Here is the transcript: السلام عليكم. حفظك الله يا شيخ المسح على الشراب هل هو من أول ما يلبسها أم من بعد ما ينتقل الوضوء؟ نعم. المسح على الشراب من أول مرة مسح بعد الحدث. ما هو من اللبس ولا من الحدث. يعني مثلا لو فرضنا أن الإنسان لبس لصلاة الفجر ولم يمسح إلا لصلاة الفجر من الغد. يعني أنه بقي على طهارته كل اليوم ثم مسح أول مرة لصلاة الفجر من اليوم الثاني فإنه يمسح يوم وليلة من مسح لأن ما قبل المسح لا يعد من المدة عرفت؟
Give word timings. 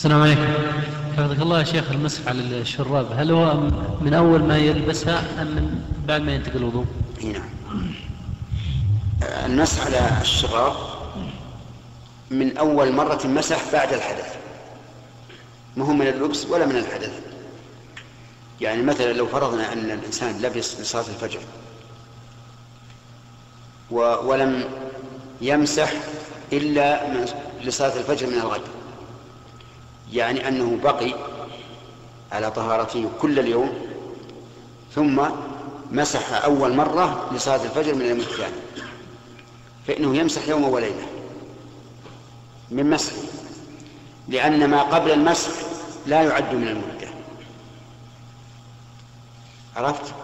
السلام 0.00 0.22
عليكم. 0.22 0.46
حفظك 1.16 1.42
الله 1.42 1.58
يا 1.58 1.64
شيخ 1.64 1.90
المسح 1.90 2.28
على 2.28 2.40
الشراب 2.40 3.12
هل 3.12 3.30
هو 3.30 3.54
من 4.00 4.14
أول 4.14 4.42
ما 4.42 4.58
يلبسها 4.58 5.42
أم 5.42 5.46
من 5.46 5.82
بعد 6.06 6.20
ما 6.20 6.34
ينتقل 6.34 6.56
الوضوء؟ 6.56 6.84
نعم. 7.22 7.48
المسح 9.22 9.86
على 9.86 10.20
الشراب 10.20 10.76
من 12.30 12.56
أول 12.56 12.92
مرة 12.92 13.26
مسح 13.26 13.72
بعد 13.72 13.92
الحدث. 13.92 14.36
ما 15.76 15.84
هو 15.84 15.92
من 15.92 16.06
اللبس 16.06 16.46
ولا 16.46 16.66
من 16.66 16.76
الحدث. 16.76 17.20
يعني 18.60 18.82
مثلا 18.82 19.12
لو 19.12 19.26
فرضنا 19.26 19.72
أن 19.72 19.90
الإنسان 19.90 20.42
لبس 20.42 20.80
لصلاة 20.80 21.04
الفجر 21.08 21.40
ولم 23.90 24.64
يمسح 25.40 25.92
إلا 26.52 27.00
لصلاة 27.64 27.98
الفجر 27.98 28.26
من 28.26 28.34
الغد. 28.34 28.62
يعني 30.12 30.48
أنه 30.48 30.78
بقي 30.82 31.14
على 32.32 32.50
طهارته 32.50 33.10
كل 33.20 33.38
اليوم 33.38 33.72
ثم 34.94 35.22
مسح 35.90 36.44
أول 36.44 36.76
مرة 36.76 37.30
لصلاة 37.34 37.64
الفجر 37.64 37.94
من 37.94 38.00
اليوم 38.02 38.18
الثاني 38.20 38.54
فإنه 39.86 40.16
يمسح 40.16 40.48
يوم 40.48 40.64
وليلة 40.64 41.06
من 42.70 42.90
مسح 42.90 43.12
لأن 44.28 44.70
ما 44.70 44.82
قبل 44.82 45.10
المسح 45.10 45.50
لا 46.06 46.22
يعد 46.22 46.54
من 46.54 46.68
المدة 46.68 47.08
عرفت؟ 49.76 50.14